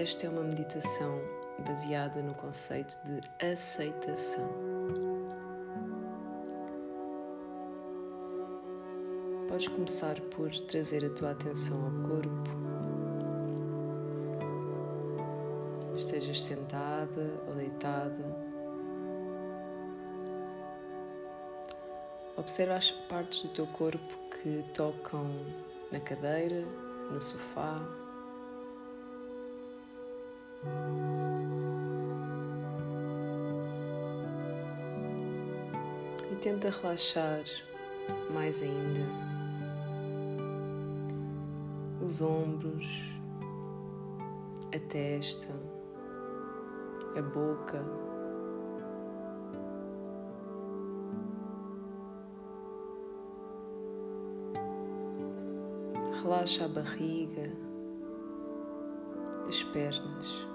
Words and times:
Esta 0.00 0.26
é 0.26 0.30
uma 0.30 0.44
meditação 0.44 1.20
baseada 1.58 2.22
no 2.22 2.32
conceito 2.32 2.96
de 3.04 3.20
aceitação. 3.44 4.48
Podes 9.46 9.68
começar 9.68 10.18
por 10.34 10.50
trazer 10.68 11.04
a 11.04 11.10
tua 11.10 11.32
atenção 11.32 11.84
ao 11.84 12.08
corpo. 12.08 12.50
Estejas 15.94 16.40
sentada 16.40 17.42
ou 17.46 17.54
deitada. 17.56 18.24
Observa 22.38 22.76
as 22.76 22.90
partes 22.90 23.42
do 23.42 23.50
teu 23.50 23.66
corpo 23.66 24.18
que 24.30 24.64
tocam 24.72 25.30
na 25.92 26.00
cadeira, 26.00 26.64
no 27.10 27.20
sofá. 27.20 27.99
E 36.30 36.36
tenta 36.36 36.70
relaxar 36.70 37.44
mais 38.32 38.62
ainda 38.62 39.30
os 42.02 42.20
ombros, 42.22 43.20
a 44.74 44.78
testa, 44.88 45.54
a 47.16 47.22
boca. 47.22 47.84
Relaxa 56.22 56.64
a 56.64 56.68
barriga, 56.68 57.52
as 59.50 59.64
pernas. 59.64 60.46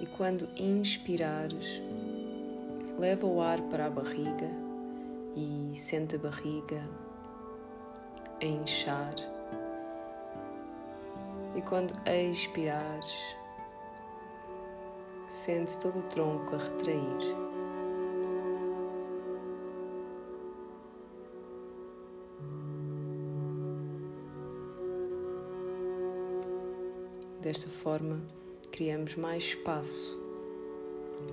E 0.00 0.06
quando 0.16 0.48
inspirares, 0.56 1.82
leva 2.98 3.26
o 3.26 3.40
ar 3.40 3.60
para 3.62 3.86
a 3.86 3.90
barriga 3.90 4.50
e 5.34 5.72
sente 5.74 6.14
a 6.14 6.18
barriga 6.18 6.82
a 8.40 8.44
inchar. 8.44 9.14
E 11.56 11.60
quando 11.62 11.92
expirares, 12.06 13.36
Sente 15.28 15.76
todo 15.80 15.98
o 15.98 16.02
tronco 16.04 16.54
a 16.54 16.58
retrair. 16.58 17.45
Desta 27.46 27.68
forma, 27.68 28.20
criamos 28.72 29.14
mais 29.14 29.44
espaço 29.44 30.18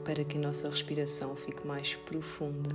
para 0.05 0.23
que 0.23 0.37
a 0.37 0.41
nossa 0.41 0.69
respiração 0.69 1.35
fique 1.35 1.65
mais 1.65 1.95
profunda. 1.95 2.69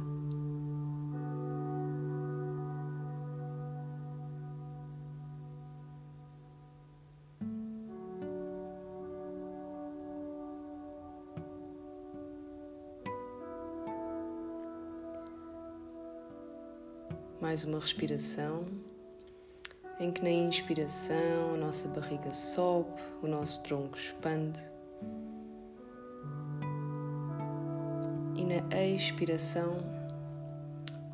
mais 17.41 17.63
uma 17.63 17.79
respiração 17.79 18.67
em 20.01 20.13
que 20.13 20.23
na 20.23 20.31
inspiração 20.31 21.55
a 21.55 21.57
nossa 21.57 21.89
barriga 21.89 22.33
sobe, 22.33 22.89
o 23.23 23.27
nosso 23.27 23.63
tronco 23.63 23.97
expande 23.97 24.61
e 28.37 28.45
na 28.45 28.85
expiração 28.85 29.77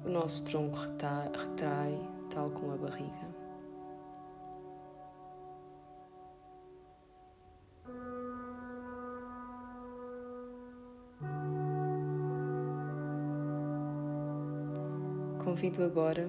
o 0.05 0.09
nosso 0.11 0.45
tronco 0.45 0.77
retrai, 0.77 1.99
tal 2.31 2.50
como 2.50 2.75
a 2.75 2.77
barriga. 2.77 3.25
Convido 15.43 15.83
agora 15.84 16.28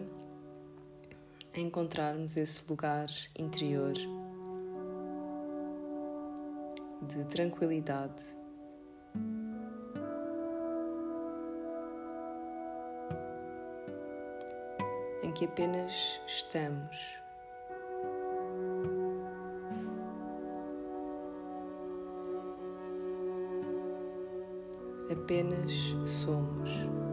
a 1.55 1.59
encontrarmos 1.61 2.35
esse 2.35 2.67
lugar 2.67 3.07
interior 3.37 3.93
de 7.01 7.23
tranquilidade. 7.25 8.35
Em 15.23 15.31
que 15.31 15.45
apenas 15.45 16.21
estamos. 16.27 17.17
Apenas 25.09 25.71
somos. 26.03 27.04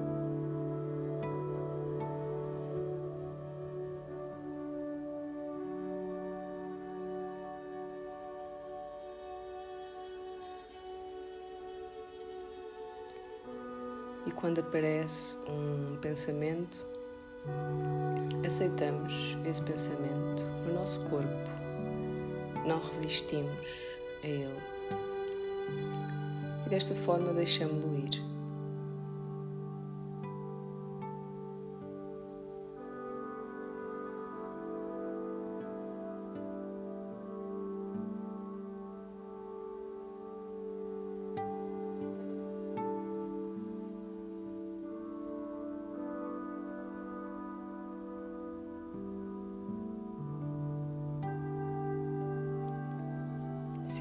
E 14.26 14.30
quando 14.30 14.60
aparece 14.60 15.36
um 15.48 15.96
pensamento, 16.00 16.84
aceitamos 18.44 19.36
esse 19.44 19.62
pensamento 19.62 20.46
no 20.66 20.74
nosso 20.74 21.00
corpo, 21.08 21.28
não 22.66 22.80
resistimos 22.80 23.66
a 24.22 24.26
ele 24.26 24.62
e 26.66 26.68
desta 26.68 26.94
forma 26.94 27.32
deixamos-lo 27.32 27.98
ir. 27.98 28.31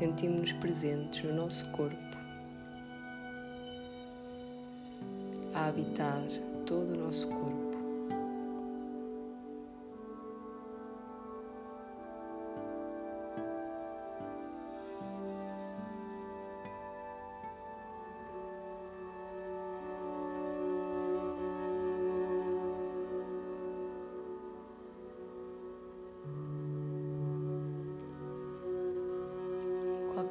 Sentimos-nos 0.01 0.53
presentes 0.53 1.23
no 1.23 1.43
nosso 1.43 1.69
corpo, 1.69 2.17
a 5.53 5.67
habitar 5.67 6.23
todo 6.65 6.95
o 6.95 7.05
nosso 7.05 7.27
corpo. 7.27 7.70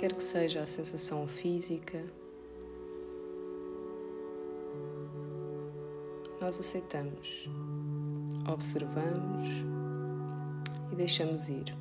Qualquer 0.00 0.17
que 0.17 0.25
seja 0.25 0.62
a 0.62 0.67
sensação 0.67 1.29
física, 1.29 2.02
nós 6.41 6.58
aceitamos, 6.58 7.47
observamos 8.50 9.47
e 10.91 10.97
deixamos 10.97 11.50
ir. 11.50 11.76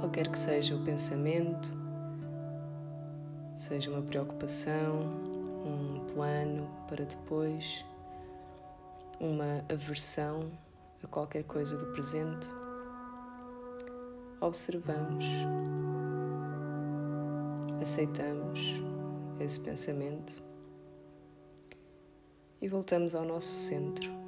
Qualquer 0.00 0.28
que 0.28 0.38
seja 0.38 0.76
o 0.76 0.84
pensamento, 0.84 1.72
seja 3.54 3.90
uma 3.90 4.02
preocupação, 4.02 5.00
um 5.64 6.06
plano 6.14 6.68
para 6.86 7.04
depois, 7.04 7.84
uma 9.18 9.64
aversão 9.68 10.50
a 11.02 11.06
qualquer 11.08 11.42
coisa 11.44 11.76
do 11.76 11.86
presente, 11.86 12.46
observamos, 14.40 15.24
aceitamos 17.82 18.60
esse 19.40 19.60
pensamento 19.60 20.40
e 22.60 22.68
voltamos 22.68 23.14
ao 23.14 23.24
nosso 23.24 23.52
centro. 23.52 24.27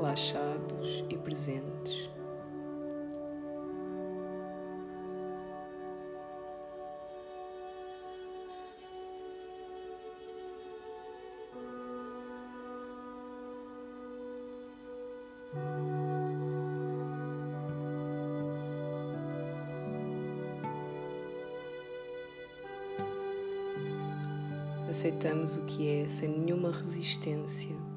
Relaxados 0.00 1.04
e 1.10 1.16
presentes. 1.18 2.08
Aceitamos 24.88 25.56
o 25.56 25.64
que 25.66 25.88
é 25.88 26.08
sem 26.08 26.28
nenhuma 26.28 26.72
resistência. 26.72 27.89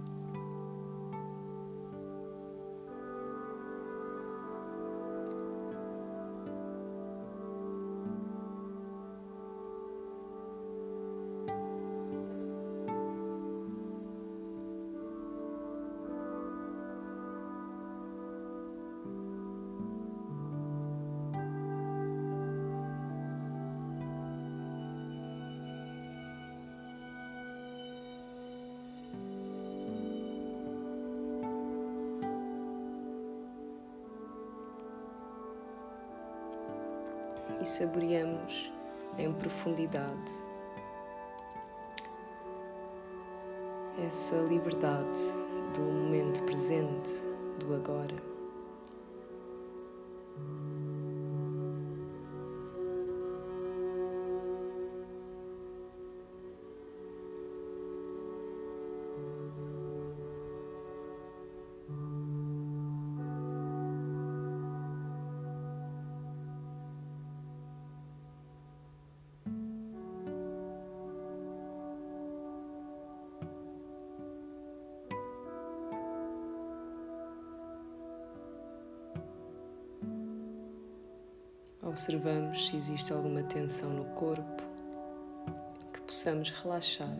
E 37.64 37.66
saboreamos 37.66 38.72
em 39.18 39.32
profundidade 39.32 40.44
essa 44.06 44.36
liberdade 44.36 45.20
do 45.74 45.82
momento 45.82 46.44
presente, 46.44 47.24
do 47.60 47.74
agora. 47.74 48.16
Observamos 81.94 82.70
se 82.70 82.76
existe 82.76 83.14
alguma 83.14 83.44
tensão 83.44 83.92
no 83.92 84.06
corpo 84.16 84.64
que 85.94 86.02
possamos 86.02 86.50
relaxar. 86.50 87.20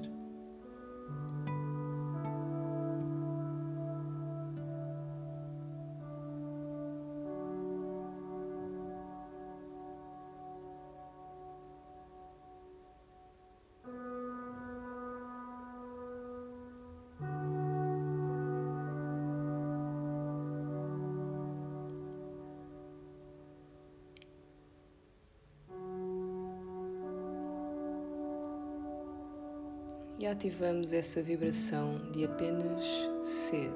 E 30.24 30.26
ativamos 30.26 30.94
essa 30.94 31.22
vibração 31.22 32.00
de 32.14 32.24
apenas 32.24 32.86
ser, 33.22 33.74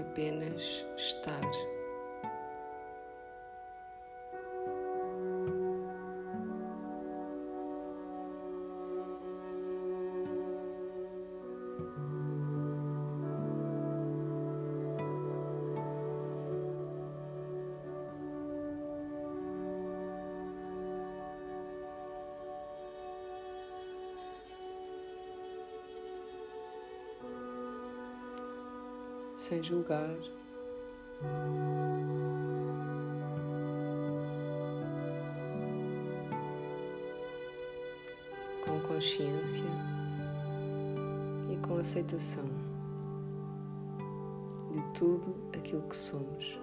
apenas 0.00 0.84
estar. 0.96 1.37
Sem 29.38 29.62
julgar. 29.62 30.16
Com 38.64 38.80
consciência 38.80 39.64
e 41.50 41.56
com 41.66 41.78
aceitação 41.78 42.44
de 44.72 44.82
tudo 44.98 45.34
aquilo 45.54 45.82
que 45.82 45.96
somos. 45.96 46.58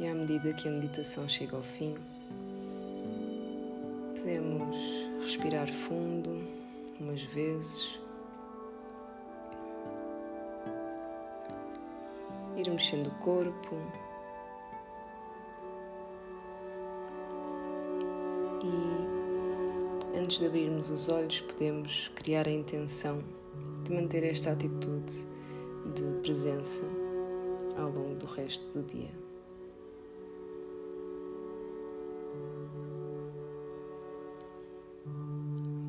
E 0.00 0.08
à 0.08 0.14
medida 0.14 0.54
que 0.54 0.66
a 0.66 0.70
meditação 0.70 1.28
chega 1.28 1.54
ao 1.54 1.62
fim, 1.62 1.94
podemos 4.16 4.74
respirar 5.20 5.70
fundo 5.70 6.42
umas 6.98 7.20
vezes, 7.20 8.00
ir 12.56 12.70
mexendo 12.70 13.08
o 13.08 13.14
corpo 13.16 13.76
e 18.64 20.18
antes 20.18 20.38
de 20.38 20.46
abrirmos 20.46 20.88
os 20.88 21.10
olhos, 21.10 21.42
podemos 21.42 22.08
criar 22.14 22.48
a 22.48 22.50
intenção 22.50 23.22
de 23.84 23.92
manter 23.92 24.24
esta 24.24 24.52
atitude 24.52 25.12
de 25.94 26.04
presença 26.22 26.84
ao 27.76 27.90
longo 27.90 28.14
do 28.14 28.24
resto 28.24 28.66
do 28.78 28.82
dia. 28.82 29.29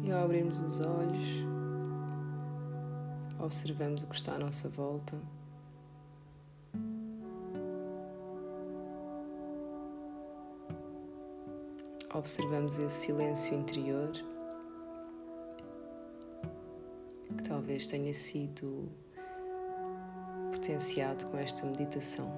E 0.04 0.12
ao 0.12 0.26
abrirmos 0.26 0.60
os 0.60 0.80
olhos, 0.80 1.46
observamos 3.40 4.04
o 4.04 4.08
que 4.08 4.16
está 4.16 4.34
à 4.34 4.40
nossa 4.40 4.68
volta. 4.70 5.16
Observamos 12.14 12.78
esse 12.78 13.06
silêncio 13.06 13.56
interior 13.56 14.12
que 17.38 17.44
talvez 17.44 17.88
tenha 17.88 18.14
sido 18.14 18.90
potenciado 20.52 21.26
com 21.28 21.38
esta 21.38 21.66
meditação. 21.66 22.30